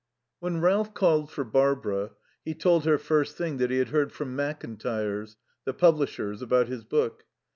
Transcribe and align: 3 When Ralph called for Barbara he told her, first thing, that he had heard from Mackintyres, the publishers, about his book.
3 0.39 0.45
When 0.47 0.61
Ralph 0.61 0.95
called 0.95 1.29
for 1.29 1.43
Barbara 1.43 2.13
he 2.43 2.55
told 2.55 2.85
her, 2.85 2.97
first 2.97 3.37
thing, 3.37 3.57
that 3.57 3.69
he 3.69 3.77
had 3.77 3.89
heard 3.89 4.11
from 4.11 4.35
Mackintyres, 4.35 5.35
the 5.63 5.75
publishers, 5.75 6.41
about 6.41 6.67
his 6.67 6.83
book. 6.83 7.25